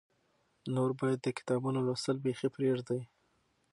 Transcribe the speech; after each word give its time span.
نور 0.75 0.89
باید 0.99 1.19
د 1.21 1.27
کتابونو 1.37 1.79
لوستل 1.87 2.17
بیخي 2.25 2.47
پرېږدې. 2.55 2.99